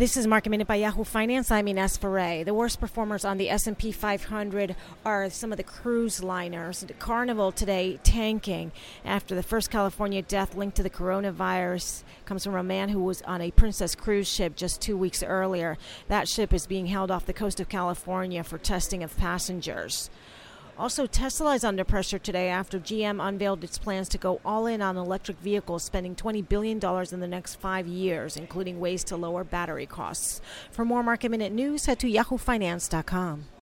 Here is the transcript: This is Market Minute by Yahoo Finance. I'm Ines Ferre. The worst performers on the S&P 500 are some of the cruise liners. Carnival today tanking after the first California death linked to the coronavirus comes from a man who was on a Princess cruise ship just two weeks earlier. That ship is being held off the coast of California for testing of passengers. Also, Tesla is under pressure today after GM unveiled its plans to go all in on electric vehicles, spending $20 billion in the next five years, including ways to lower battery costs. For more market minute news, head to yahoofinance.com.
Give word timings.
This 0.00 0.16
is 0.16 0.26
Market 0.26 0.48
Minute 0.48 0.66
by 0.66 0.76
Yahoo 0.76 1.04
Finance. 1.04 1.50
I'm 1.50 1.68
Ines 1.68 1.98
Ferre. 1.98 2.42
The 2.42 2.54
worst 2.54 2.80
performers 2.80 3.22
on 3.26 3.36
the 3.36 3.50
S&P 3.50 3.92
500 3.92 4.74
are 5.04 5.28
some 5.28 5.52
of 5.52 5.58
the 5.58 5.62
cruise 5.62 6.22
liners. 6.22 6.82
Carnival 6.98 7.52
today 7.52 8.00
tanking 8.02 8.72
after 9.04 9.34
the 9.34 9.42
first 9.42 9.70
California 9.70 10.22
death 10.22 10.54
linked 10.54 10.78
to 10.78 10.82
the 10.82 10.88
coronavirus 10.88 12.02
comes 12.24 12.44
from 12.44 12.54
a 12.54 12.62
man 12.62 12.88
who 12.88 13.00
was 13.04 13.20
on 13.26 13.42
a 13.42 13.50
Princess 13.50 13.94
cruise 13.94 14.26
ship 14.26 14.56
just 14.56 14.80
two 14.80 14.96
weeks 14.96 15.22
earlier. 15.22 15.76
That 16.08 16.30
ship 16.30 16.54
is 16.54 16.66
being 16.66 16.86
held 16.86 17.10
off 17.10 17.26
the 17.26 17.34
coast 17.34 17.60
of 17.60 17.68
California 17.68 18.42
for 18.42 18.56
testing 18.56 19.02
of 19.02 19.14
passengers. 19.18 20.08
Also, 20.78 21.06
Tesla 21.06 21.54
is 21.54 21.64
under 21.64 21.84
pressure 21.84 22.18
today 22.18 22.48
after 22.48 22.78
GM 22.78 23.26
unveiled 23.26 23.62
its 23.62 23.78
plans 23.78 24.08
to 24.08 24.18
go 24.18 24.40
all 24.44 24.66
in 24.66 24.80
on 24.80 24.96
electric 24.96 25.38
vehicles, 25.38 25.84
spending 25.84 26.14
$20 26.14 26.48
billion 26.48 26.78
in 27.12 27.20
the 27.20 27.28
next 27.28 27.56
five 27.56 27.86
years, 27.86 28.36
including 28.36 28.80
ways 28.80 29.04
to 29.04 29.16
lower 29.16 29.44
battery 29.44 29.86
costs. 29.86 30.40
For 30.70 30.84
more 30.84 31.02
market 31.02 31.30
minute 31.30 31.52
news, 31.52 31.86
head 31.86 31.98
to 32.00 32.10
yahoofinance.com. 32.10 33.59